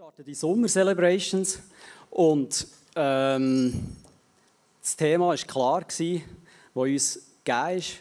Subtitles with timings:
[0.00, 1.58] starten die Summer Celebrations
[2.08, 2.66] und
[2.96, 3.98] ähm,
[4.80, 6.00] das Thema war klar, das
[6.72, 7.98] uns gegeben ist.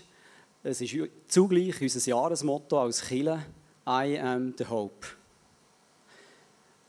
[0.63, 0.95] Es ist
[1.27, 3.43] zugleich unser Jahresmotto als Kille
[3.85, 5.07] I am the Hope.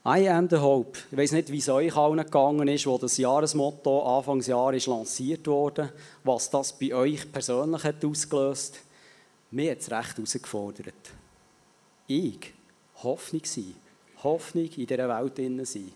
[0.05, 0.97] I am the Hope.
[1.11, 5.45] Ich weiß nicht, wie es euch allen gegangen ist, wo das Jahresmotto Anfangsjahr ist lanciert
[5.45, 5.91] wurde,
[6.23, 8.79] was das bei euch persönlich hat ausgelöst.
[9.51, 11.11] Mir hat es recht herausgefordert.
[12.07, 12.53] Ich,
[13.03, 13.75] Hoffnung sein
[14.23, 15.91] Hoffnung in dieser Welt sein.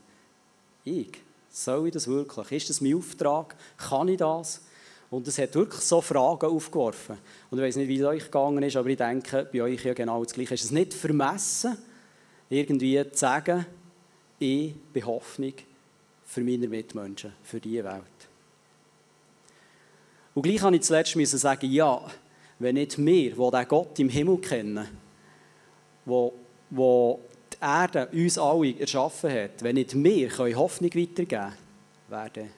[0.83, 1.11] Ich,
[1.49, 2.51] soll ich das wirklich?
[2.51, 3.55] Ist das mein Auftrag?
[3.77, 4.61] Kann ich das?
[5.09, 7.17] Und es hat wirklich so Fragen aufgeworfen.
[7.49, 9.93] Und ich weiß nicht, wie es euch gegangen ist, aber ich denke, bei euch ja
[9.93, 10.55] genau das Gleiche.
[10.55, 11.77] Ist es nicht vermessen,
[12.49, 13.65] irgendwie zu sagen,
[14.39, 15.53] ich bin Hoffnung
[16.25, 18.01] für meine Mitmenschen, für diese Welt.
[20.33, 22.01] Und gleich habe ich zuletzt müssen sagen, ja,
[22.59, 24.87] wenn nicht wir, die den Gott im Himmel kennen,
[26.03, 26.33] wo,
[26.69, 27.19] wo
[27.65, 31.53] Erde uns alle erschaffen hat, wenn nicht wir können Hoffnung weitergeben können,
[32.09, 32.49] wer denn?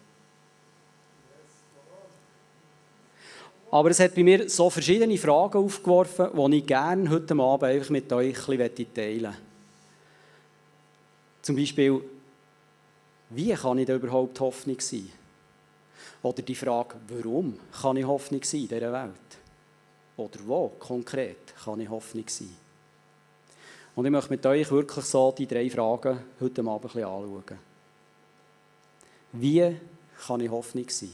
[3.72, 7.90] Aber es hat bei mir so verschiedene Fragen aufgeworfen, die ich gerne heute Abend einfach
[7.90, 9.42] mit euch ein bisschen teilen möchte.
[11.42, 12.02] Zum Beispiel,
[13.30, 15.10] wie kann ich da überhaupt Hoffnung sein?
[16.22, 19.12] Oder die Frage, warum kann ich Hoffnung sein in dieser Welt?
[20.18, 22.67] Oder wo konkret kann ich Hoffnung sein?
[23.98, 27.44] Und ich möchte mit euch wirklich so die drei Fragen heute Abend ein anschauen.
[29.32, 29.76] Wie
[30.24, 31.14] kann ich Hoffnung sein?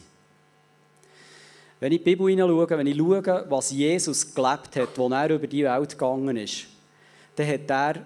[1.80, 5.48] Wenn ich die Bibel hineinschaue, wenn ich schaue, was Jesus gelebt hat, als er über
[5.48, 6.66] die Welt gegangen ist,
[7.38, 8.06] dann hat er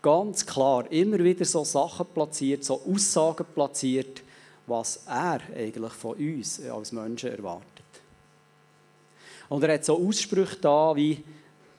[0.00, 4.22] ganz klar immer wieder so Sachen platziert, so Aussagen platziert,
[4.66, 7.84] was er eigentlich von uns als Menschen erwartet.
[9.50, 11.22] Und er hat so Aussprüche da, wie,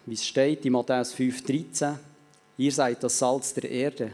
[0.05, 2.10] wie es steht in Matthäus 5,13.
[2.57, 4.11] Ihr seid das Salz der Erde.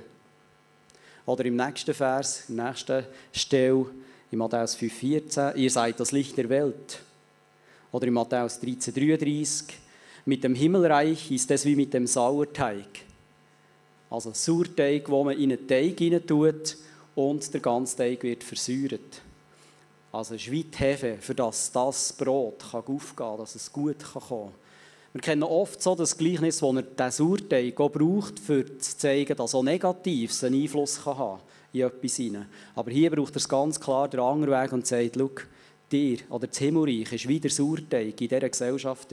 [1.25, 3.88] Oder im nächsten Vers, im nächsten Stelle,
[4.31, 6.99] in Matthäus 5,14, ihr seid das Licht der Welt.
[7.91, 9.65] Oder in Matthäus 13,33,
[10.26, 13.05] mit dem Himmelreich ist es wie mit dem Sauerteig.
[14.09, 16.77] Also Sauerteig, wo man in einen Teig hinein tut
[17.15, 19.21] und der ganze Teig wird versäuert.
[20.11, 23.71] Also es ist wie die Hefe, für das das Brot kann aufgehen kann, dass es
[23.71, 24.67] gut kommen kann.
[25.17, 29.55] Wir kennen oft so das Gleichnis, wo er den Sauerteig braucht, um zu zeigen, dass
[29.55, 31.42] auch Negatives einen Einfluss kann haben
[31.73, 32.45] in etwas hinein.
[32.76, 35.32] Aber hier braucht er es ganz klar den anderen Weg und sagt, schau,
[35.92, 39.11] dir oder das Himmelreich ist wie der Sauerteig in dieser Gesellschaft.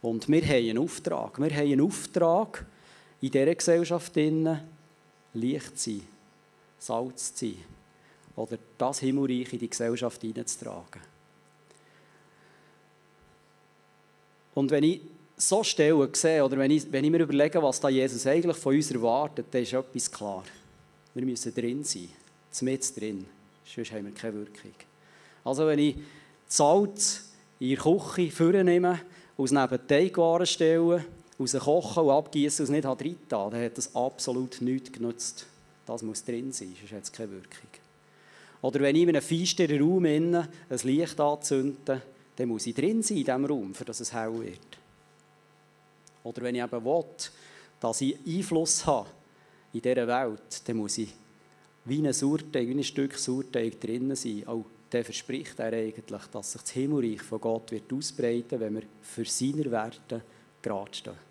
[0.00, 1.38] Und wir haben einen Auftrag.
[1.38, 2.64] Wir haben einen Auftrag,
[3.20, 4.16] in dieser Gesellschaft
[5.34, 6.02] Licht zu sein,
[6.78, 7.56] Salz zu sein
[8.34, 11.02] oder das Himmelreich in die Gesellschaft hineinzutragen.
[14.54, 15.02] Und wenn ich
[15.38, 18.74] so Stellen sehe, oder wenn ich, wenn ich mir überlege, was da Jesus eigentlich von
[18.74, 20.44] uns erwartet, dann ist etwas klar.
[21.14, 22.08] Wir müssen drin sein,
[22.60, 23.24] mit drin,
[23.64, 24.74] sonst haben wir keine Wirkung.
[25.44, 25.96] Also wenn ich
[26.48, 29.00] Salz in der Küche vornehme,
[29.36, 31.04] aus neben Teigwaren stelle,
[31.38, 35.46] aus dem Kochen und abgießen und es nicht rein dann hat das absolut nichts genutzt.
[35.86, 37.68] Das muss drin sein, sonst hat es keine Wirkung.
[38.60, 40.48] Oder wenn ich in einem feinsteren Raum ein
[40.82, 42.02] Licht anzünde,
[42.34, 44.77] dann muss ich drin sein in diesem Raum, für dass es hell wird.
[46.28, 47.04] Oder wenn ich eben will,
[47.80, 49.08] dass ich Einfluss habe
[49.72, 51.14] in dieser Welt, dann muss ich
[51.86, 54.46] wie ein Sauerteig, wie ein Stück Sauerteig drinnen sein.
[54.46, 58.82] Auch der verspricht er eigentlich, dass sich das Himmelreich von Gott wird ausbreiten wenn wir
[59.00, 60.22] für seine Werte
[60.60, 61.28] gerade stehen.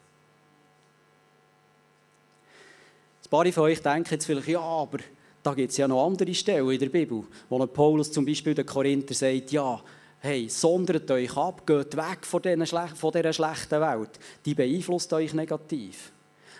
[3.24, 5.00] Ein paar von euch denken jetzt vielleicht, ja, aber
[5.44, 8.66] da gibt es ja noch andere Stellen in der Bibel, wo Paulus zum Beispiel den
[8.66, 9.81] Korinther sagt, ja,
[10.19, 14.19] hey, sondert euch ab, geht weg von, dieser schlechten Welt.
[14.45, 16.11] Die beeinflusst euch negativ.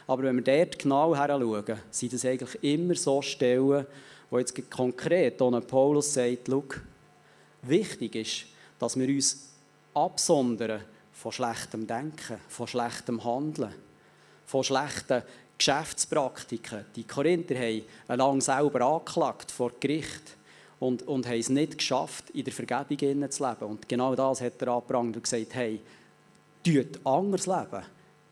[0.06, 3.86] Aber wenn wir dort genau heranschauen, sind das eigentlich immer so Stellen,
[4.30, 6.50] wo jetzt konkret ohne Paulus sagt,
[7.64, 8.46] wichtig ist,
[8.80, 9.50] dass wir uns
[9.94, 10.82] absondern
[11.12, 13.74] von schlechtem Denken, von schlechtem Handeln,
[14.46, 15.24] von schlechten
[15.58, 16.86] Geschäftspraktiken.
[16.96, 20.37] Die Korinther haben lange selber angeklagt vor Gericht
[20.80, 23.66] und, und haben es nicht geschafft, in der Vergebung zu leben.
[23.66, 25.80] Und genau das hat er angebracht und gesagt, hey,
[26.64, 27.84] tut anders leben.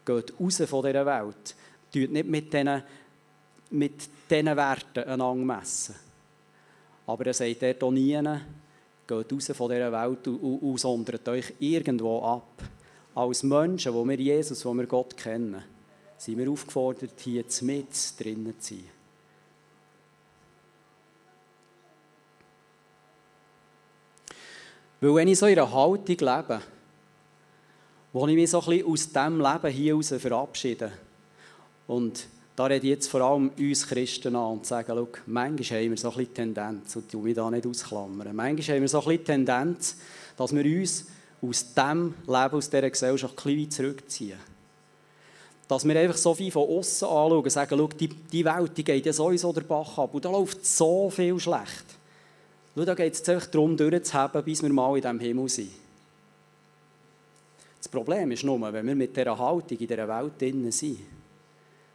[0.05, 1.55] Geht raus von dieser Welt.
[1.91, 2.83] Tut nicht mit diesen,
[3.71, 5.95] mit diesen Werten einander messen.
[7.07, 8.19] Aber er sagt dort auch nie,
[9.07, 12.63] geht raus von dieser Welt und, und, und sondert euch irgendwo ab.
[13.15, 15.63] Als Menschen, wo wir Jesus, wo wir Gott kennen,
[16.17, 18.94] sind wir aufgefordert, hier mit drinnen zu sein.
[25.05, 26.61] Weil wenn ich so in einer Haltung lebe,
[28.11, 30.91] wo ich mich so ein bisschen aus diesem Leben hier heraus verabschiede
[31.85, 32.25] und
[32.55, 35.97] da rede ich jetzt vor allem uns Christen an und sage, schau, manchmal haben wir
[35.97, 39.05] so ein bisschen Tendenz, und ich mich da nicht ausklammern, manchmal haben wir so ein
[39.05, 39.97] bisschen Tendenz,
[40.35, 41.05] dass wir uns
[41.39, 44.39] aus dem Leben, aus dieser Gesellschaft ein bisschen zurückziehen.
[45.67, 48.83] Dass wir einfach so viel von außen anschauen und sagen, schau, die, die Welt die
[48.83, 51.85] geht ja sowieso der Bach ab und da läuft so viel schlecht.
[52.75, 55.71] Schau, da geht es einfach darum, durchzuheben, bis wir mal in diesem Himmel sind.
[57.77, 60.99] Das Problem ist nur, wenn wir mit dieser Haltung in dieser Welt drin sind,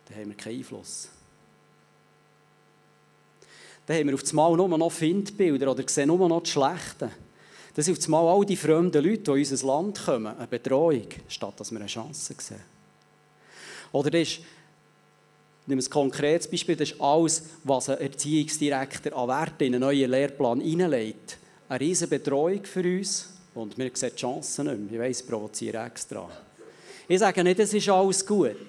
[0.09, 1.11] dann haben wir keinen Einfluss.
[3.87, 7.11] Dann haben wir auf einmal nur noch Findbilder oder sehen nur noch das Schlechte.
[7.75, 11.09] Das sind auf einmal all die fremden Leute, die in unser Land kommen, eine Betreuung,
[11.29, 12.61] statt dass wir eine Chance sehen.
[13.93, 14.41] Oder das ist,
[15.71, 19.83] nehmen wir ein konkretes Beispiel, das ist alles, was ein Erziehungsdirektor an Werte in einen
[19.83, 21.39] neuen Lehrplan hineinlegt.
[21.69, 24.93] Eine riesige Betreuung für uns und wir sehen die Chancen nicht mehr.
[24.93, 26.29] Ich weiss, ich provoziere extra.
[27.09, 28.67] Ich sage nicht, es ist alles gut.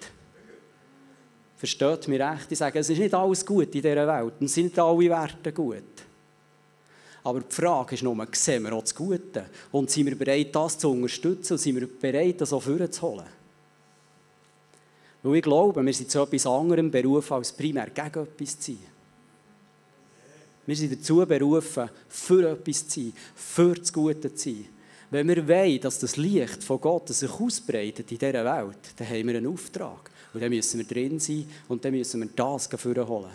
[1.57, 2.51] Versteht mich recht?
[2.51, 5.51] Ich sage, es ist nicht alles gut in dieser Welt es sind nicht alle Werte
[5.51, 5.83] gut.
[7.24, 9.45] Aber die Frage ist nur, sehen wir auch das Gute?
[9.71, 13.40] Und sind wir bereit, das zu unterstützen und sind wir bereit, das auch vorzuholen?
[15.23, 18.79] Weil ich glaube, wir sind zu etwas anderem berufen, als primär gegen etwas zu sein.
[20.65, 24.65] Wir sind dazu berufen, für etwas zu sein, für das Gute zu sein.
[25.09, 29.27] Wenn wir wollen, dass das Licht von Gott sich ausbreitet in dieser Welt, dann haben
[29.27, 30.09] wir einen Auftrag.
[30.33, 33.31] Und dann müssen wir drin sein und dann müssen wir das holen.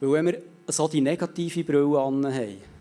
[0.00, 2.71] Weil wenn wir so die negative Brille haben,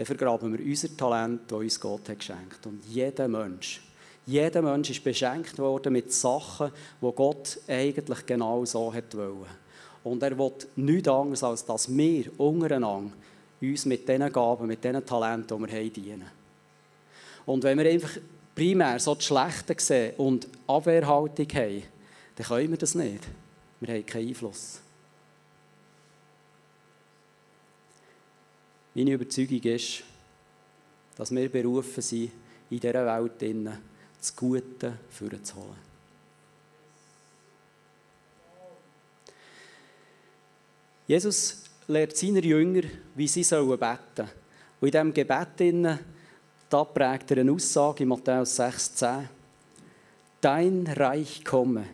[0.00, 2.64] dann vergraben wir unser Talent, das uns Gott hat geschenkt.
[2.64, 3.82] Und jeder Mensch,
[4.24, 9.44] jeder Mensch ist beschenkt worden mit Sachen, die Gott eigentlich genau so hat wollen.
[10.02, 13.12] Und er will nichts anderes, als dass wir untereinander
[13.60, 16.30] uns mit diesen Gaben, mit diesen Talenten, die wir haben, dienen.
[17.44, 18.16] Und wenn wir einfach
[18.54, 21.82] primär so das Schlechte sehen und Abwehrhaltung haben,
[22.36, 23.28] dann können wir das nicht.
[23.80, 24.80] Wir haben keinen Einfluss.
[29.00, 30.02] Meine Überzeugung ist,
[31.16, 32.32] dass wir berufen sind,
[32.68, 33.78] in dieser Welt
[34.18, 35.78] das Gute vorzuholen.
[41.06, 42.82] Jesus lehrt seine Jünger,
[43.14, 43.78] wie sie beten
[44.14, 44.28] sollen.
[44.82, 45.98] Und in diesem Gebet
[46.68, 49.22] da prägt er eine Aussage in Matthäus 6,10.
[50.42, 51.86] Dein Reich komme,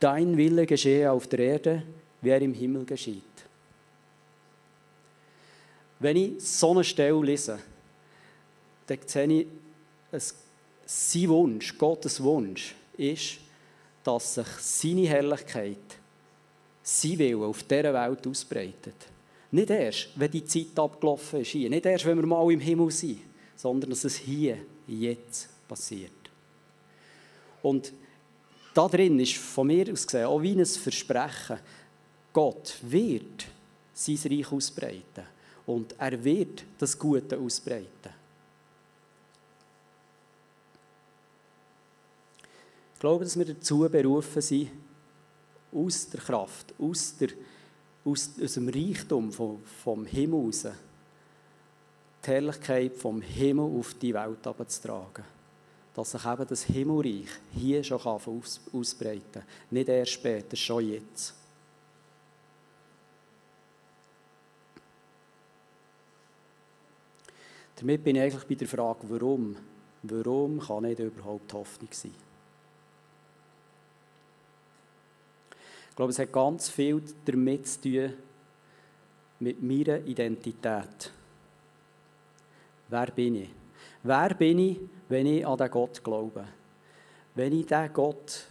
[0.00, 1.82] dein Wille geschehe auf der Erde,
[2.22, 3.33] wie er im Himmel geschieht.
[6.04, 7.58] Wenn ich so eine Stelle lese,
[8.86, 9.46] dann sehe ich,
[10.12, 10.34] es,
[10.84, 13.38] sein Wunsch, Gottes Wunsch, ist,
[14.02, 15.78] dass sich seine Herrlichkeit,
[16.82, 18.96] sein Wille auf dieser Welt ausbreitet.
[19.50, 21.70] Nicht erst, wenn die Zeit abgelaufen ist, hier.
[21.70, 23.20] nicht erst, wenn wir mal im Himmel sind,
[23.56, 26.10] sondern dass es hier, jetzt passiert.
[27.62, 27.94] Und
[28.74, 31.60] da drin ist von mir aus gesehen auch wie ein Versprechen,
[32.30, 33.46] Gott wird
[33.94, 35.33] sein Reich ausbreiten.
[35.66, 38.12] Und er wird das Gute ausbreiten.
[42.94, 44.70] Ich glaube, dass wir dazu berufen sind,
[45.72, 47.30] aus der Kraft, aus, der,
[48.04, 50.66] aus, aus dem Reichtum vom, vom Himmel raus,
[52.24, 55.24] die Herrlichkeit vom Himmel auf die Welt abzutragen.
[55.94, 59.44] Dass sich eben das Himmelreich hier schon aus, ausbreiten kann.
[59.70, 61.34] Nicht erst später, schon jetzt.
[67.84, 69.54] Damit bin ich eigentlich bei der Frage, warum?
[70.04, 72.14] Warum kann nicht überhaupt Hoffnung sein?
[75.90, 78.14] Ich glaube, es hat ganz viel damit zu tun,
[79.38, 81.12] mit meiner Identität.
[82.88, 83.50] Wer bin ich?
[84.02, 86.48] Wer bin ich, wenn ich an den Gott glaube?
[87.34, 88.46] Wenn ich diesen Gott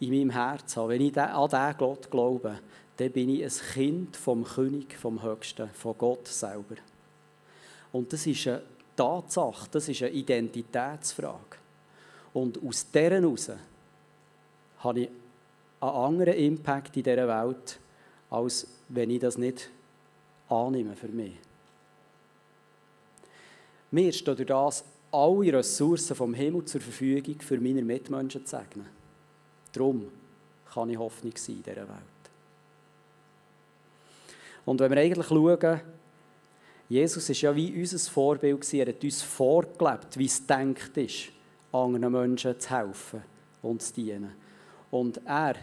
[0.00, 2.58] in meinem Herz habe, wenn ich an diesen Gott glaube,
[2.96, 6.76] dann bin ich ein Kind vom König, vom Höchsten, von Gott selber.
[7.92, 8.62] Und das ist eine
[8.98, 11.56] Tatsache, das ist eine Identitätsfrage.
[12.34, 13.50] Und aus dieser heraus
[14.80, 15.08] habe ich
[15.80, 17.78] einen anderen Impact in dieser Welt,
[18.28, 19.70] als wenn ich das nicht
[20.48, 21.34] annehme für mich.
[23.92, 28.86] Mir stehen durch das alle Ressourcen vom Himmel zur Verfügung, für meine Mitmenschen zu segnen.
[29.72, 30.08] Darum
[30.72, 32.18] kann ich Hoffnung sein in dieser Welt.
[34.66, 35.80] Und wenn wir eigentlich schauen,
[36.88, 41.28] Jesus ist ja wie unser Vorbild Er hat uns vorgelebt, wie es denkt ist,
[41.70, 43.22] anderen Menschen zu helfen
[43.62, 44.32] und zu dienen.
[44.90, 45.56] Und er,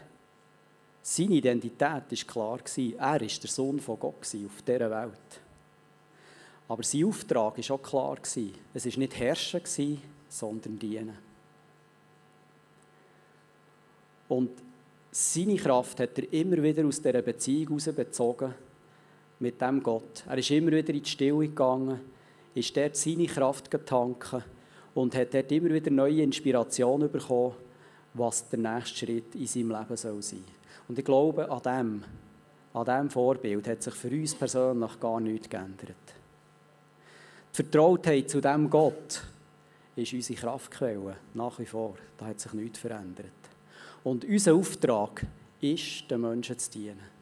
[1.02, 2.60] seine Identität war klar.
[2.78, 5.42] Er war der Sohn von Gott auf dieser Welt.
[6.68, 8.18] Aber sein Auftrag war auch klar.
[8.74, 11.18] Es war nicht herrschen, sondern dienen.
[14.28, 14.52] Und
[15.12, 18.54] seine Kraft hat er immer wieder aus dieser Beziehung heraus bezogen
[19.40, 20.24] mit dem Gott.
[20.28, 22.00] Er ist immer wieder in die Stille gegangen,
[22.54, 24.36] ist dort seine Kraft getankt
[24.94, 27.54] und hat dort immer wieder neue Inspirationen bekommen,
[28.14, 30.44] was der nächste Schritt in seinem Leben soll sein.
[30.88, 32.04] Und ich glaube, an dem,
[32.74, 35.96] an diesem Vorbild hat sich für uns persönlich gar nichts geändert.
[37.52, 39.22] Die Vertrautheit zu diesem Gott
[39.96, 41.96] ist unsere Kraftquelle, nach wie vor.
[42.18, 43.28] Da hat sich nichts verändert.
[44.04, 45.26] Und unser Auftrag
[45.62, 47.15] ist, den Menschen zu dienen.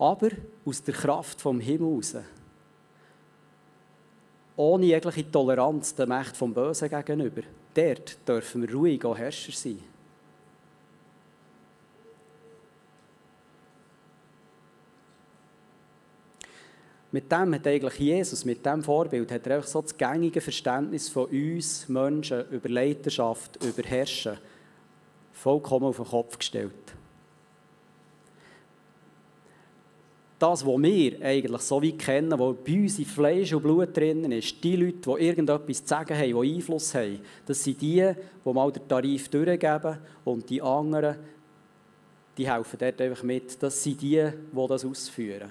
[0.00, 0.30] Aber
[0.64, 2.16] aus der Kraft vom Himmel heraus.
[4.56, 7.42] Ohne jegliche Toleranz der Macht vom Bösen gegenüber.
[7.74, 9.78] Dort dürfen wir ruhig auch Herrscher sein.
[17.12, 21.10] Mit dem hat eigentlich Jesus, mit dem Vorbild, hat er einfach so das gängige Verständnis
[21.10, 24.38] von uns Menschen über Leiterschaft, über Herrschen
[25.32, 26.72] vollkommen auf den Kopf gestellt.
[30.40, 34.32] Das, was wir eigentlich so wie kennen, was bei uns in Fleisch und Blut drin
[34.32, 38.10] ist, die Leute, die irgendetwas zu sagen haben, die Einfluss haben, das sind die,
[38.42, 41.16] die mal den Tarif durchgeben und die anderen,
[42.38, 43.62] die helfen dort einfach mit.
[43.62, 45.50] Das sind die, die das ausführen.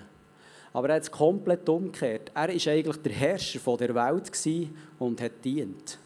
[0.74, 2.32] Aber er hat es komplett umgekehrt.
[2.34, 6.00] Er war eigentlich der Herrscher der Welt und hat dient.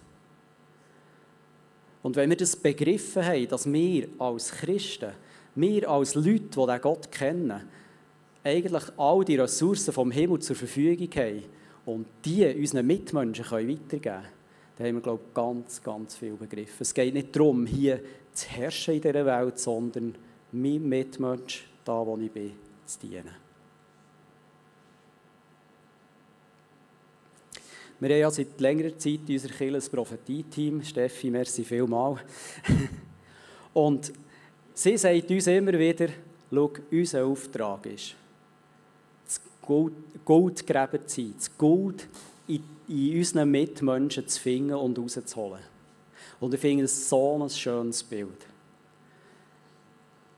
[2.01, 5.13] Und wenn wir das begriffen haben, dass wir als Christen,
[5.55, 7.61] wir als Leute, die diesen Gott kennen,
[8.43, 11.43] eigentlich all die Ressourcen vom Himmel zur Verfügung haben
[11.85, 14.27] und die unseren Mitmenschen können weitergeben können,
[14.77, 16.77] dann haben wir, glaube ich, ganz, ganz viel begriffen.
[16.79, 17.99] Es geht nicht darum, hier
[18.33, 20.15] zu herrschen in dieser Welt, sondern
[20.51, 22.53] meinem Mitmensch, da wo ich bin,
[22.85, 23.43] zu dienen.
[27.99, 30.83] Wir haben ja seit längerer Zeit in unserer Kirche Prophetie-Team.
[30.83, 32.19] Steffi, merci vielmals.
[33.73, 34.11] Und
[34.73, 36.09] sie sagt uns immer wieder,
[36.51, 38.15] schau, unser Auftrag ist,
[39.65, 39.93] Gold,
[40.25, 42.07] Goldgräber zu sein, das Gold
[42.47, 45.61] in, in unseren Mitmenschen zu finden und rauszuholen.
[46.39, 48.47] Und ich finde es so ein schönes Bild.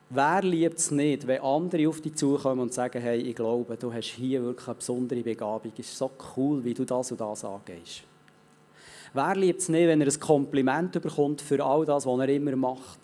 [0.10, 3.92] Wer liebt es nicht, wenn andere auf dich zukommen und sagen, hey, ich glaube, du
[3.92, 7.44] hast hier wirklich eine besondere Begabung, es ist so cool, wie du das und das
[7.44, 8.04] angehst.
[9.14, 12.56] Wer liebt es nicht, wenn er ein Kompliment bekommt für all das, was er immer
[12.56, 13.00] macht?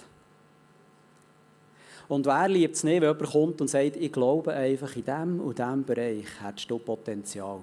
[2.12, 5.40] Und wer liebt es nicht, wenn jemand kommt und sagt, ich glaube einfach, in diesem
[5.40, 7.62] und diesem Bereich hättest du Potenzial.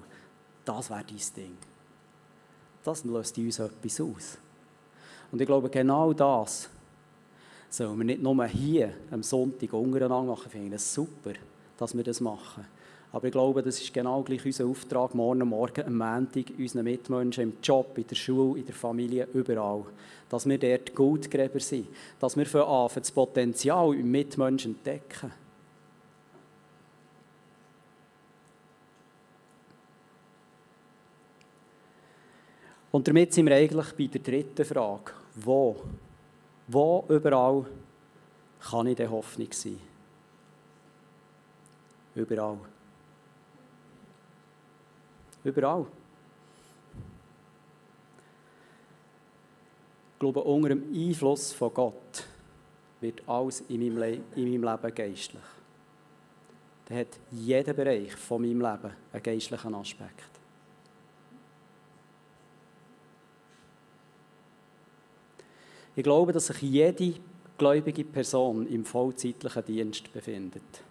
[0.65, 1.55] Das wäre dein Ding.
[2.83, 4.39] Das löst in uns etwas aus.
[5.31, 6.67] Und ich glaube, genau das
[7.69, 10.45] sollen wir nicht nur hier am Sonntag untereinander machen.
[10.47, 11.33] Ich finde es super,
[11.77, 12.65] dass wir das machen.
[13.11, 17.43] Aber ich glaube, das ist genau gleich unser Auftrag, morgen Morgen, am Montag, unseren Mitmenschen
[17.43, 19.83] im Job, in der Schule, in der Familie, überall.
[20.29, 21.87] Dass wir dort Goldgräber sind.
[22.19, 25.31] Dass wir für anfangen, das Potenzial im Mitmenschen entdecken.
[32.91, 35.11] Und damit sind wir eigentlich bei der dritten Frage.
[35.35, 35.77] Wo
[36.71, 37.65] wo überall
[38.61, 39.79] kann ich der Hoffnung sein?
[42.13, 42.59] Überall.
[45.43, 45.85] Überall.
[50.13, 52.25] Ich glaube, unter dem Einfluss von Gott
[52.99, 55.41] wird alles in meinem, Le in meinem Leben geistlich.
[56.85, 60.29] Da hat jeder Bereich von meinem Leben einen geistlichen Aspekt.
[65.95, 67.13] Ich glaube, dass sich jede
[67.57, 70.83] gläubige Person im vollzeitlichen Dienst befindet.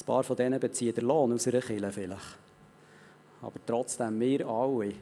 [0.00, 2.38] Ein paar von denen beziehen den Lohn aus einer Kirche vielleicht.
[3.42, 4.92] Aber trotzdem, wir alle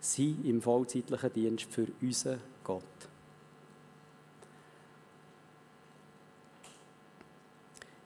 [0.00, 2.82] sind im vollzeitlichen Dienst für unseren Gott.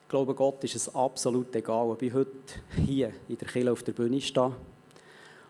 [0.03, 2.31] Ich glaube, Gott ist es absolut egal, ob ich heute
[2.77, 4.53] hier in der Kirche auf der Bühne stehe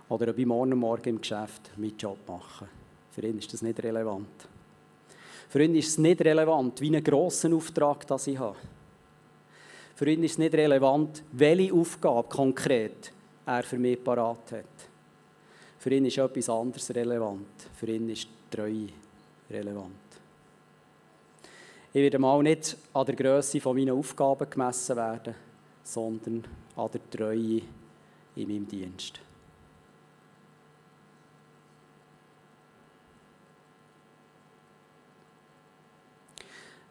[0.08, 2.68] oder ob ich morgen Morgen im Geschäft meinen Job mache.
[3.10, 4.28] Für ihn ist das nicht relevant.
[5.48, 8.56] Für ihn ist es nicht relevant, wie einen grossen Auftrag das ich habe.
[9.94, 13.12] Für ihn ist es nicht relevant, welche Aufgabe konkret
[13.46, 14.88] er für mich parat hat.
[15.78, 17.46] Für ihn ist etwas anderes relevant.
[17.74, 18.88] Für ihn ist Treue
[19.50, 19.92] relevant.
[21.92, 25.34] Ich werde mal nicht an der Größe meiner Aufgaben gemessen werden,
[25.84, 27.62] sondern an der Treue
[28.34, 29.20] in meinem Dienst.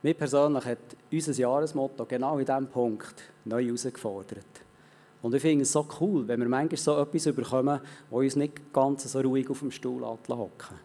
[0.03, 0.79] Mir persönlich hat
[1.09, 4.45] unser Jahresmotto genau in diesem Punkt neu herausgefordert.
[5.21, 7.79] Und ich finde es so cool, wenn wir manchmal so etwas überkommen,
[8.09, 10.77] wo uns nicht ganz so ruhig auf dem Stuhl hocken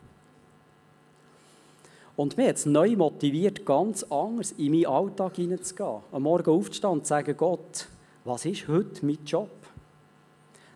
[2.15, 6.03] Und mir hat es neu motiviert, ganz anders in meinen Alltag hineinzugehen.
[6.13, 7.89] Am Morgen aufzustehen und zu sagen, Gott,
[8.25, 9.51] was ist heute mein Job?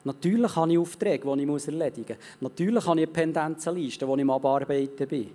[0.03, 2.41] Natürlich habe ich Aufträge, die ich erledigen muss.
[2.41, 5.31] Natürlich habe ich eine Pendenzenliste, wo ich am Abarbeiten bin.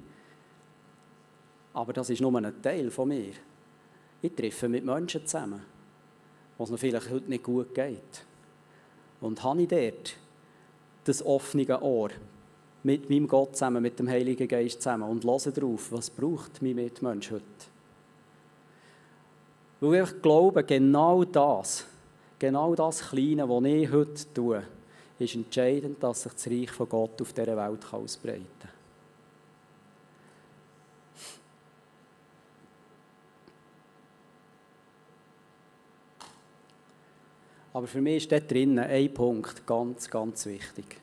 [1.77, 3.33] Aber das ist nur ein Teil von mir.
[4.23, 5.61] Ich treffe mit Menschen zusammen,
[6.57, 8.25] wo es mir vielleicht heute nicht gut geht.
[9.21, 10.15] Und habe ich dort
[11.03, 12.09] das offene Ohr
[12.81, 16.73] mit meinem Gott zusammen, mit dem Heiligen Geist zusammen und höre darauf, was braucht mein
[16.73, 17.43] Mitmensch heute.
[19.79, 21.85] Weil ich glaube, genau das,
[22.39, 24.63] genau das Kleine, was ich heute tue,
[25.19, 28.76] ist entscheidend, dass sich das Reich von Gott auf dieser Welt ausbreiten kann.
[37.77, 40.99] Aber für mich ist dort drinnen ein Punkt ganz, ganz wichtig.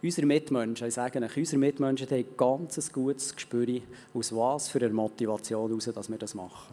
[0.00, 3.80] Unsere Mitmenschen, ich sage euch, unsere Mitmenschen haben ein ganz gutes Gespür,
[4.14, 6.72] aus was für einer Motivation heraus, dass wir das machen.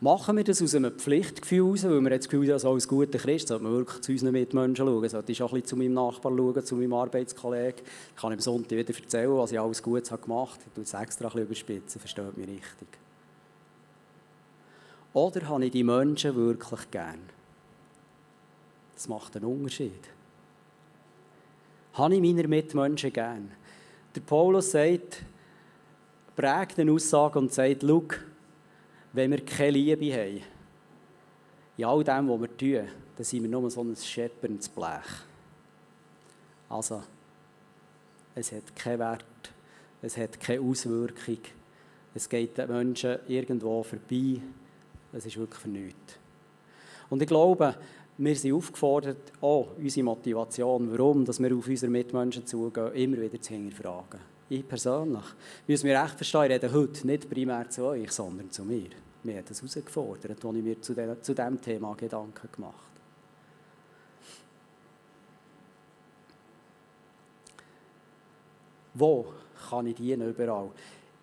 [0.00, 3.18] Machen wir das aus einem Pflichtgefühl heraus, weil wir jetzt das Gefühl haben, als guter
[3.18, 5.94] Christ sollte man wirklich zu unseren Mitmenschen schauen, sollte ich auch ein bisschen zu meinem
[5.94, 7.82] Nachbarn schauen, zu meinem Arbeitskollegen.
[8.14, 10.68] Ich kann ihm Sonntag wieder erzählen, was ich alles Gutes gemacht habe.
[10.68, 12.99] Ich tue es extra ein bisschen überspitzen, versteht mich richtig.
[15.12, 17.20] Oder habe ich die Menschen wirklich gern?
[18.94, 20.08] Das macht einen Unterschied.
[21.94, 23.50] Habe ich meine Mitmenschen gern?
[24.14, 25.22] Der Paulus sagt,
[26.36, 28.04] prägt eine Aussage und sagt, schau,
[29.12, 30.42] wenn wir keine Liebe haben,
[31.76, 35.24] in all dem, was wir tun, dann sind wir nur so ein schepperndes Blech.
[36.68, 37.02] Also,
[38.34, 39.24] es hat keinen Wert,
[40.02, 41.38] es hat keine Auswirkung,
[42.14, 44.40] es geht den Menschen irgendwo vorbei,
[45.12, 46.18] es ist wirklich für nichts.
[47.08, 47.74] Und ich glaube,
[48.18, 53.40] wir sind aufgefordert, auch unsere Motivation, warum dass wir auf unsere Mitmenschen zugehen, immer wieder
[53.40, 54.20] zu hinterfragen.
[54.48, 55.24] Ich persönlich
[55.66, 58.90] müssen wir echt verstehen, ich rede heute nicht primär zu euch, sondern zu mir.
[59.22, 62.90] Mir hat das herausgefordert, als ich mir zu, de, zu diesem Thema Gedanken gemacht habe.
[68.94, 69.26] Wo
[69.68, 70.70] kann ich dienen überall?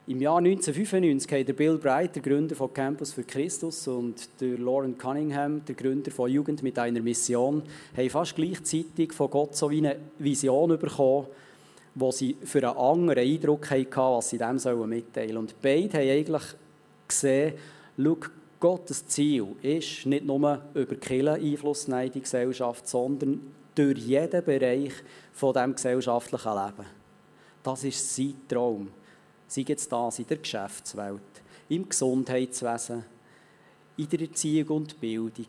[0.09, 4.57] Im Jahr 1995 haben der Bill Bright, der Gründer von Campus für Christus, und der
[4.57, 7.61] Lauren Cunningham, der Gründer von Jugend mit einer Mission,
[7.93, 11.27] haben fast gleichzeitig von Gott so eine Vision bekommen,
[11.93, 14.55] wo sie für einen anderen Eindruck hatten, was sie dem
[14.87, 15.37] mitteilen sollen.
[15.39, 16.43] Und beide haben eigentlich
[17.05, 17.53] gesehen,
[18.01, 18.17] schau,
[18.61, 23.41] Gottes Ziel ist nicht nur über Kirche Einfluss in die Gesellschaft, sondern
[23.75, 24.93] durch jeden Bereich
[25.33, 26.87] von diesem gesellschaftlichen Leben.
[27.61, 28.87] Das ist sein Traum
[29.47, 31.21] sei jetzt das in der Geschäftswelt,
[31.69, 33.03] im Gesundheitswesen,
[33.97, 35.47] in der Erziehung und Bildung,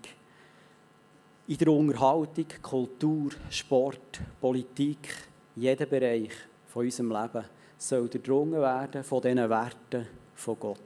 [1.46, 5.08] in der Unterhaltung, Kultur, Sport, Politik,
[5.56, 6.32] jeder Bereich
[6.66, 7.44] von unserem Leben
[7.76, 10.78] soll durchdrungen werden von diesen Werten von Gott.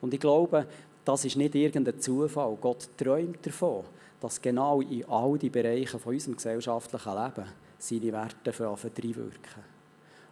[0.00, 0.66] Und ich glaube,
[1.04, 2.56] das ist nicht irgendein Zufall.
[2.60, 3.84] Gott träumt davon,
[4.20, 9.65] dass genau in all die Bereiche von unserem gesellschaftlichen Leben seine Werte für wirken.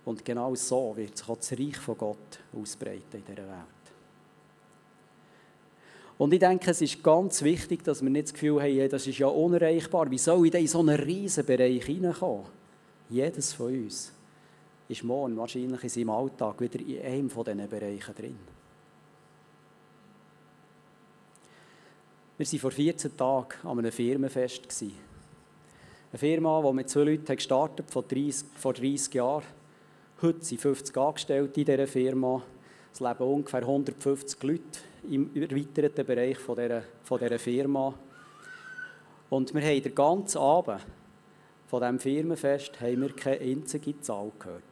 [0.05, 3.85] Und genau so wird sich auch das Reich von Gott ausbreiten in dieser Welt.
[6.17, 9.19] Und ich denke, es ist ganz wichtig, dass wir nicht das Gefühl haben, das ist
[9.19, 10.11] ja unerreichbar.
[10.11, 12.45] Wie soll ich in so einen riesen Bereich hineinkommen?
[13.11, 14.12] Jedes von uns
[14.88, 18.38] ist morgen wahrscheinlich in seinem Alltag wieder in einem von diesen Bereichen drin.
[22.37, 24.83] Wir waren vor 14 Tagen an einem Firmenfest.
[24.83, 29.45] Eine Firma, die mit zwei Leuten gestartet vor 30, vor 30 Jahren
[30.25, 32.41] Heute sind 50 Angestellte in dieser Firma.
[32.91, 34.63] Es leben ungefähr 150 Leute
[35.11, 37.93] im erweiterten Bereich von dieser, von dieser Firma.
[39.29, 40.81] Und wir haben den ganzen Abend
[41.67, 44.63] von diesem Firmenfest haben wir keine einzige Zahl gehört.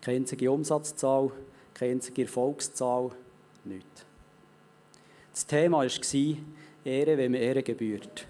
[0.00, 1.30] Keine einzige Umsatzzahl,
[1.72, 3.12] keine einzige Erfolgszahl,
[3.62, 4.04] nichts.
[5.30, 6.36] Das Thema war
[6.84, 8.26] Ehre, wenn man Ehre gebührt.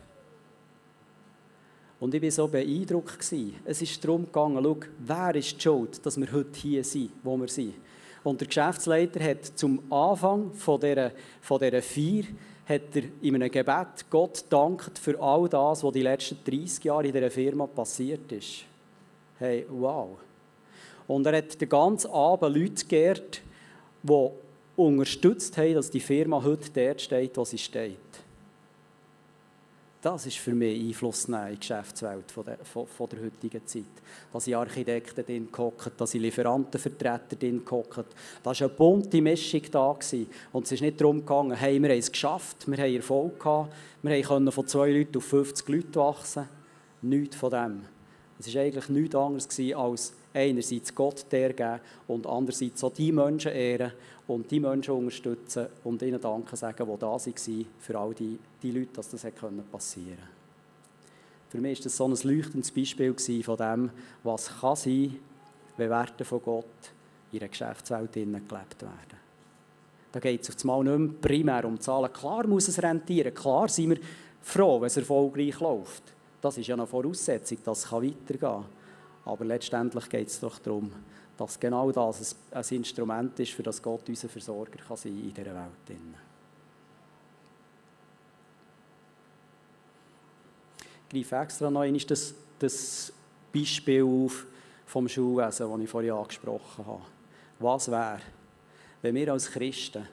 [2.00, 3.18] Und ich war so beeindruckt.
[3.64, 7.36] Es ist darum gegangen, schau, wer ist die Schuld, dass wir heute hier sind, wo
[7.36, 7.74] wir sind.
[8.22, 12.24] Und der Geschäftsleiter hat zum Anfang von dieser, von dieser Feier
[12.68, 17.06] hat er in einem Gebet Gott dankt für all das, was die letzten 30 Jahre
[17.06, 18.64] in dieser Firma passiert ist.
[19.38, 20.18] Hey, wow.
[21.06, 23.40] Und er hat den ganzen Abend Leute geehrt,
[24.02, 24.28] die
[24.76, 27.96] unterstützt haben, dass die Firma heute dort steht, wo sie steht.
[30.00, 33.82] Das ist für mich Einfluss in die Geschäftswelt von der, von, von der heutigen Zeit.
[34.32, 38.04] Da sind Architekten drin hocken, da sind Lieferantenvertreter drin hocken.
[38.44, 39.92] Da war eine bunte Mischung da.
[39.92, 40.28] Gewesen.
[40.52, 43.74] Und es ist nicht darum gegangen, hey, wir haben es geschafft, wir haben Erfolg gehabt,
[44.02, 46.48] wir können von zwei Leuten auf 50 Leute wachsen.
[47.02, 47.84] Nichts von dem.
[48.38, 53.50] Es war eigentlich nichts anderes als einerseits Gott der geben und andererseits auch die Menschen
[53.50, 53.92] ehren
[54.28, 58.70] und die Menschen unterstützen und ihnen Danke sagen, die da waren für all die, die
[58.70, 60.38] Leute, dass das passieren konnte.
[61.48, 63.90] Für mich war das so ein leuchtendes Beispiel von dem,
[64.22, 65.16] was kann sein,
[65.78, 66.64] wenn Werte von Gott
[67.32, 69.18] in einer Geschäftswelt gelebt werden.
[70.12, 72.12] Da geht es auf einmal nicht mehr primär um Zahlen.
[72.12, 73.98] Klar muss es rentieren, klar sind wir
[74.42, 76.02] froh, wenn es erfolgreich läuft.
[76.40, 78.64] Das ist ja eine Voraussetzung, dass es weitergehen kann.
[79.24, 80.90] Aber letztendlich geht es doch darum,
[81.38, 85.54] dass genau das ein Instrument ist, für das Gott unser Versorger kann sein in dieser
[85.54, 85.98] Welt.
[91.10, 93.12] Ich greife extra noch einmal das, das
[93.54, 94.46] Beispiel auf
[94.84, 97.02] vom Schulwesen, das ich vorhin angesprochen habe.
[97.58, 98.20] Was wäre,
[99.00, 100.06] wenn wir als Christen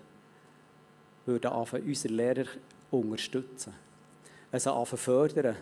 [1.25, 2.47] würden anfangen, unsere Lehrer
[2.91, 3.73] unterstützen,
[4.51, 5.55] also anfangen fördern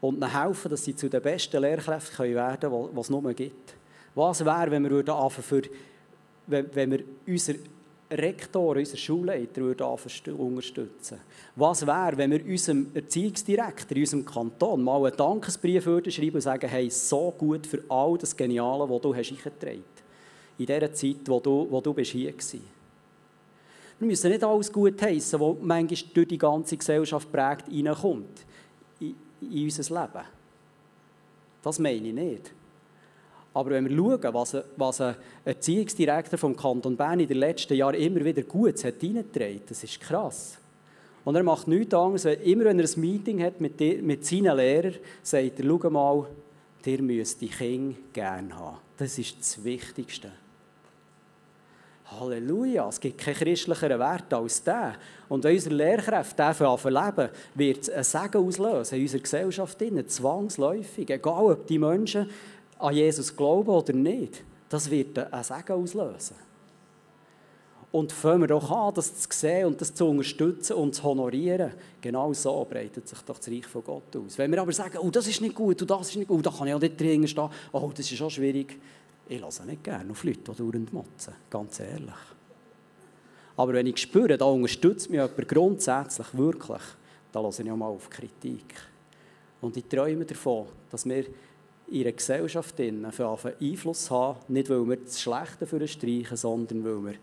[0.00, 3.74] und ihnen helfen, dass sie zu den besten Lehrkräften werden können, die es nur gibt.
[4.14, 5.62] Was wäre, wenn wir würden für,
[6.46, 7.58] wenn, wenn wir unsere
[8.10, 9.86] Rektor, unsere Schulleiter würden
[10.38, 11.18] unterstützen
[11.56, 16.40] Was wäre, wenn wir unserem Erziehungsdirektor in unserem Kanton mal einen Dankesbrief würden schreiben und
[16.40, 20.04] sagen, hey, so gut für all das Geniale, was du hast eingetragen hast.
[20.58, 22.56] In dieser Zeit, wo du, wo du bist hier warst.
[23.98, 28.46] Wir müssen nicht alles gut heissen, was manchmal durch die ganze Gesellschaft prägt, reinkommt
[29.00, 30.24] in, in unser Leben.
[31.62, 32.52] Das meine ich nicht.
[33.58, 37.96] Aber wenn wir schauen, was, was ein Erziehungsdirektor vom Kanton Bern in den letzten Jahren
[37.96, 40.58] immer wieder gut hat reingetragen, das ist krass.
[41.24, 44.56] Und er macht nichts anderes, immer wenn er ein Meeting hat mit, die, mit seinen
[44.56, 44.94] Lehrern,
[45.24, 46.26] sagt er, schau mal,
[46.86, 48.76] ihr müsst die Kinder gerne haben.
[48.96, 50.30] Das ist das Wichtigste.
[52.12, 54.94] Halleluja, es gibt keinen christlicheren Wert als der.
[55.28, 61.10] Und wenn unsere Lehrkräfte dafür leben, wird es einen Segen auslösen in unserer Gesellschaft, zwangsläufig.
[61.10, 62.30] Egal, ob die Menschen
[62.78, 66.36] an Jesus glauben oder nicht, das wird einen Segen auslösen.
[67.90, 71.72] Und fangen wir doch an, das zu sehen und das zu unterstützen und zu honorieren.
[72.02, 74.36] Genau so breitet sich doch das Reich von Gott aus.
[74.36, 76.50] Wenn wir aber sagen, oh, das ist nicht gut und das ist nicht gut, da
[76.50, 78.78] kann ich auch nicht drin stehen, oh, das ist auch schwierig.
[79.26, 82.14] Ich lasse nicht gerne auf Leute, die dauernd motzen, ganz ehrlich.
[83.56, 86.82] Aber wenn ich spüre, da unterstützt mich jemand grundsätzlich, wirklich,
[87.32, 88.74] dann lasse ich auch mal auf Kritik.
[89.60, 91.24] Und ich träume davon, dass wir
[91.90, 97.04] in einer Gesellschaft für Einfluss haben, nicht weil wir das Schlechte für streichen, sondern weil
[97.04, 97.18] wir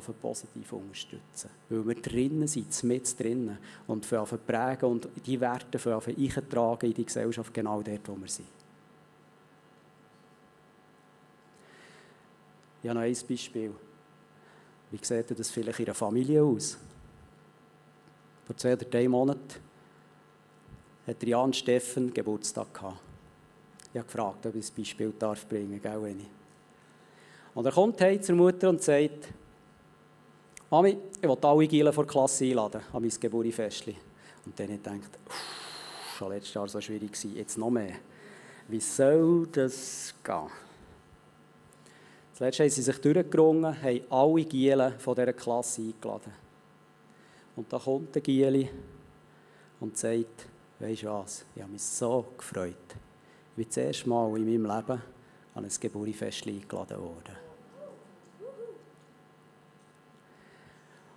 [0.00, 1.50] für positiv unterstützen.
[1.68, 6.94] Weil wir drinnen sind, mit drinnen und für prägen und die Werte für eintragen in
[6.94, 8.46] die Gesellschaft, genau dort, wo wir sind.
[12.82, 13.72] Ich habe noch ein Beispiel.
[14.90, 16.76] Wie sieht das vielleicht in einer Familie aus?
[18.44, 19.60] Vor zwei oder drei Monaten
[21.06, 23.11] hat Jan Steffen Geburtstag gehabt.
[23.92, 26.02] Ich habe gefragt, ob ich ein Beispiel darf bringen darf,
[27.54, 29.28] Und er kommt heim zur Mutter und sagt,
[30.70, 33.98] Mami, ich will alle Gielen vor der Klasse einladen an mein Geburtstagsfest.
[34.46, 35.18] Und dann gedacht,
[36.16, 37.96] schon letztes Jahr so schwierig gewesen, jetzt noch mehr.
[38.68, 40.50] Wie soll das gehen?
[42.32, 46.32] Zuletzt haben sie sich durchgerungen, haben alle Gielen von dieser Klasse eingeladen.
[47.56, 48.70] Und da kommt der Gieli
[49.80, 50.46] und sagt,
[50.78, 52.74] weisst du was, ich habe mich so gefreut
[53.56, 55.02] wie das erste Mal in meinem Leben
[55.54, 57.36] an ein Geburtstagsfest eingeladen worden.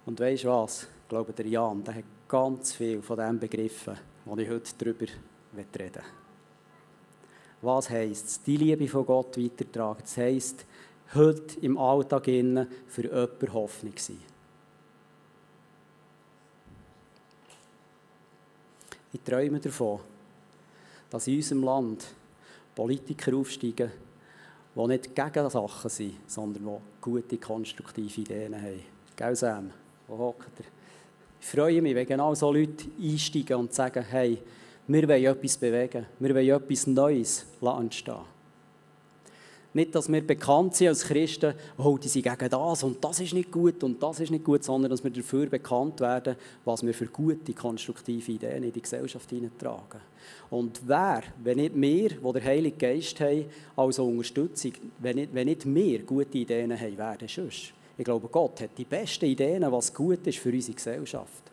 [0.05, 0.83] Und weisst du was?
[0.83, 5.05] Ich glaube, der Jan der hat ganz viel von dem begriffen, was ich heute darüber
[5.55, 6.03] reden will.
[7.61, 8.43] Was heisst es?
[8.43, 10.01] Die Liebe von Gott weitertragen.
[10.01, 10.65] Das heisst,
[11.13, 14.21] heute im Alltag innen für jemanden Hoffnung sein.
[19.13, 20.01] Ich träume davon,
[21.09, 22.05] dass in unserem Land
[22.75, 23.91] Politiker aufsteigen,
[24.75, 28.83] die nicht gegen Sachen sind, sondern die gute, konstruktive Ideen haben.
[29.15, 29.71] Gell, Sam?
[30.07, 30.65] Wo er?
[31.39, 34.37] Ich freue mich, wenn genau so Leute einsteigen und sagen, hey,
[34.87, 38.34] wir wollen etwas bewegen, wir wollen etwas Neues entstehen.
[39.75, 43.33] Nicht, dass wir bekannt sind als Christen, oh, die sind gegen das und das ist
[43.33, 46.93] nicht gut und das ist nicht gut, sondern dass wir dafür bekannt werden, was wir
[46.93, 49.99] für gute, konstruktive Ideen in die Gesellschaft hineintragen.
[50.49, 55.47] Und wer, wenn nicht wir, die der Heilige Geist haben, als Unterstützung, wenn nicht, wenn
[55.47, 57.73] nicht wir gute Ideen haben, wer denn sonst?
[57.97, 61.43] Ich glaube, Gott hat die besten Ideen, was gut ist für unsere Gesellschaft.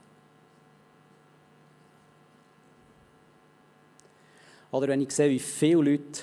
[4.70, 6.22] Oder wenn ich sehe, wie viele Leute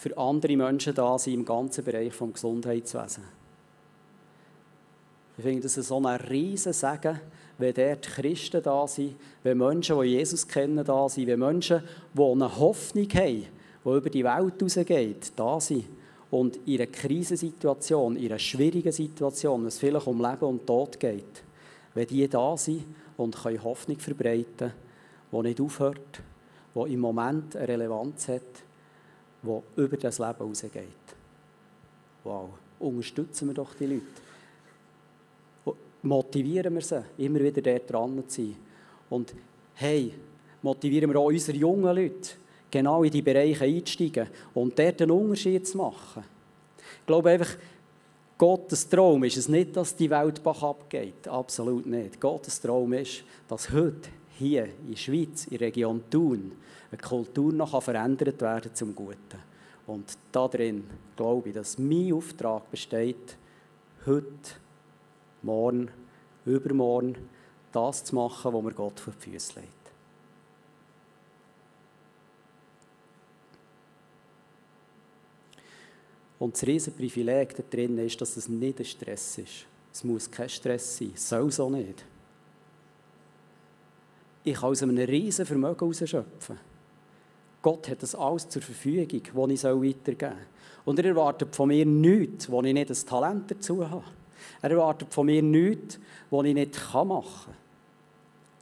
[0.00, 3.26] für andere Menschen da sind im ganzen Bereich des Gesundheitswesens.
[5.36, 7.20] Ich finde das so ein riesen Segen,
[7.58, 11.82] wenn dort Christen da sind, wenn Menschen, die Jesus kennen, da sind, wenn Menschen,
[12.14, 13.44] die eine Hoffnung haben,
[13.84, 15.84] die über die Welt rausgeht, da sind
[16.30, 20.98] und in einer Krisensituation, in einer schwierigen Situation, wenn es vielleicht um Leben und Tod
[20.98, 21.42] geht,
[21.92, 22.86] wenn die da sind
[23.18, 24.72] und können Hoffnung verbreiten
[25.30, 26.22] die nicht aufhört,
[26.74, 28.69] die im Moment eine Relevanz hat,
[29.42, 30.84] die über das Leben rausgeht.
[32.24, 34.02] Wow, unterstützen wir doch die Leute
[36.02, 38.56] motivieren wir sie, immer wieder dort dran zu sein.
[39.08, 39.34] Und
[39.74, 40.14] hey,
[40.62, 42.30] motivieren wir auch unsere jungen Leute,
[42.70, 46.24] genau in die Bereiche einzusteigen und dort einen Unterschied zu machen.
[47.00, 47.56] Ich glaube einfach,
[48.38, 51.28] Gottes Traum ist es nicht, dass die Welt bach abgeht.
[51.28, 52.18] Absolut nicht.
[52.18, 54.08] Gottes Traum ist, dass heute
[54.40, 56.52] hier in der Schweiz, in der Region Thun,
[56.90, 59.38] eine Kultur noch verändert werden zum Guten.
[59.86, 63.36] Und darin glaube ich, dass mein Auftrag besteht,
[64.06, 64.28] heute
[65.42, 65.90] morgen,
[66.46, 67.16] übermorgen,
[67.70, 69.74] das zu machen, was mir Gott vor die Füße legt.
[76.38, 79.66] Und das riesige Privileg da drin ist, dass es nicht ein Stress ist.
[79.92, 81.12] Es muss kein Stress sein.
[81.14, 82.06] Soll so nicht.
[84.42, 86.58] Ich kann aus einem riesen Vermögen herausschöpfen.
[87.62, 90.46] Gott hat das alles zur Verfügung, das ich weitergeben soll.
[90.86, 94.04] Und er erwartet von mir nichts, wo ich nicht das Talent dazu habe.
[94.62, 95.98] Er erwartet von mir nichts,
[96.30, 97.54] was ich nicht machen kann.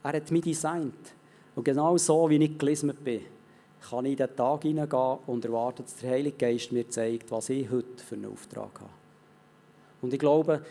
[0.03, 1.13] Er hat mich designt.
[1.55, 3.21] Und genau so, wie ich gelismet bin,
[3.89, 7.49] kann ich in den Tag hineingehen und erwarten, dass der Heilige Geist mir zeigt, was
[7.49, 8.89] ich heute für einen Auftrag habe.
[10.01, 10.61] Und ich glaube,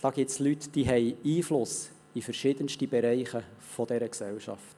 [0.00, 3.42] da gibt es Leute, die haben Einfluss in verschiedenste Bereiche
[3.76, 4.76] dieser Gesellschaft.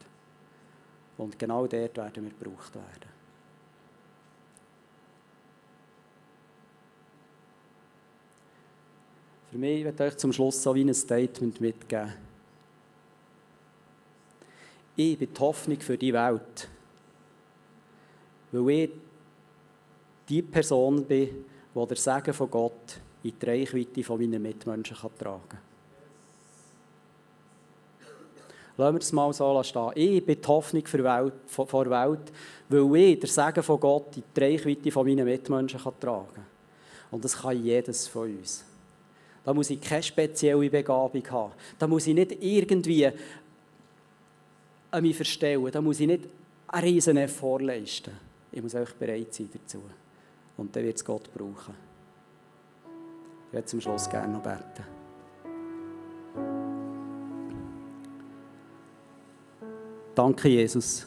[1.18, 3.16] Und genau dort werden wir gebraucht werden.
[9.51, 12.12] Für mich werde ich euch zum Schluss so wie ein Statement mitgeben.
[14.96, 16.68] Ich bin die Hoffnung für die Welt,
[18.53, 18.90] weil ich
[20.29, 21.44] die Person bin,
[21.75, 25.65] die der Segen von Gott in die Reichweite von meinen Mitmenschen tragen kann.
[28.77, 29.93] Lassen wir es mal so stehen.
[29.95, 32.33] Ich bin die Hoffnung für Welt, vor der Welt,
[32.69, 36.47] weil ich der Segen von Gott in die Reichweite von meinen Mitmenschen kann tragen kann.
[37.11, 38.65] Und das kann jedes von uns.
[39.45, 41.53] Da muss ich keine spezielle Begabung haben.
[41.79, 43.11] Da muss ich nicht irgendwie
[44.91, 45.71] an mich verstellen.
[45.71, 46.25] Da muss ich nicht
[46.69, 48.12] einen riesen Effort leisten.
[48.51, 49.81] Ich muss einfach bereit sein dazu.
[50.57, 51.75] Und dann wird es Gott brauchen.
[53.49, 54.96] Ich werde zum Schluss gerne noch beten.
[60.16, 61.07] Danke, Jesus.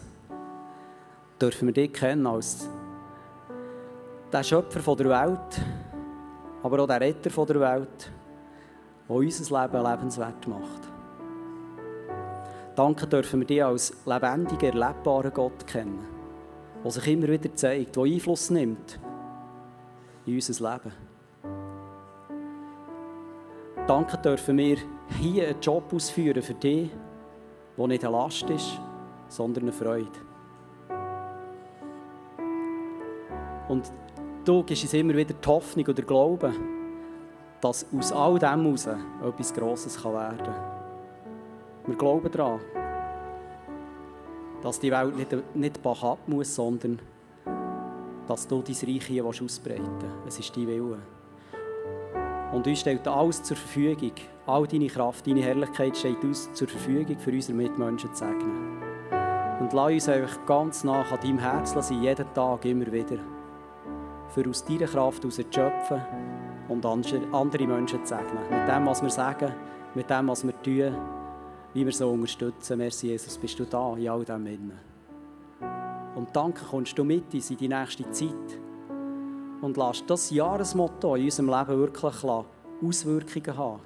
[1.41, 2.69] Dürfen wir dich kennen als
[4.31, 5.61] der Schöpfer der Welt,
[6.61, 8.11] aber auch der Retter der Welt
[9.07, 10.91] der unser Leben lebenswert macht.
[12.75, 16.05] Danke dürfen wir dich als lebendiger, erlebbaren Gott kennen,
[16.83, 18.99] der sich immer wieder zeigt, der Einfluss nimmt
[20.27, 20.93] in unser Leben.
[23.87, 24.77] Danke dürfen wir
[25.19, 26.91] hier einen Job ausführen für dich,
[27.75, 28.79] der nicht eine Last ist,
[29.29, 30.07] sondern eine Freude.
[33.69, 33.91] Und
[34.43, 36.53] du gibst uns immer wieder die Hoffnung oder Glauben,
[37.61, 40.79] dass aus all dem heraus etwas Grosses werden kann.
[41.85, 42.59] Wir glauben daran,
[44.61, 46.99] dass die Welt nicht, nicht bach ab muss, sondern
[48.27, 50.27] dass du dein Reich hier ausbreiten willst.
[50.27, 50.99] Es ist dein Wille.
[52.51, 54.11] Und uns steht alles zur Verfügung.
[54.45, 58.78] All deine Kraft, deine Herrlichkeit steht uns zur Verfügung, für unsere Mitmenschen zu segnen.
[59.69, 63.19] Und lass uns einfach ganz nach an deinem Herz sein, jeden Tag, immer wieder.
[64.29, 66.01] Für aus deiner Kraft heraus zu schöpfen
[66.69, 68.49] und andere Menschen zu segnen.
[68.49, 69.53] Mit dem, was wir sagen,
[69.93, 70.97] mit dem, was wir tun,
[71.75, 72.79] wie wir so unterstützen.
[72.79, 74.79] Merci, Jesus, bist du da in all dem Innen.
[76.15, 78.59] Und danke, kommst du mit uns in die nächste Zeit
[79.61, 83.81] und lass das Jahresmotto in unserem Leben wirklich Auswirkungen haben.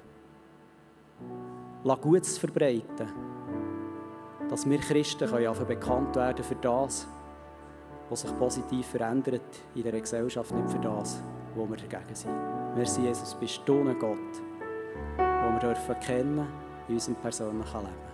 [1.84, 3.33] Lass Gutes verbreiten,
[4.54, 7.08] dass wir Christen können bekannt werden für das,
[8.08, 9.42] was sich positiv verändert
[9.74, 11.20] in der Gesellschaft, nicht für das,
[11.56, 12.30] wo wir dagegen sind.
[12.76, 14.16] Merci, Jesus, bist du ein Gott,
[15.18, 16.46] den wir dürfen kennen
[16.86, 18.13] in unserem persönlichen Leben.